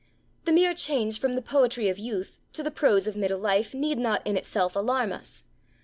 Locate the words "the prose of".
2.63-3.15